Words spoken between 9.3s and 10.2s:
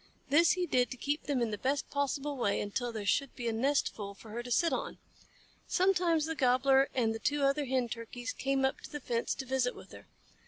to visit with her.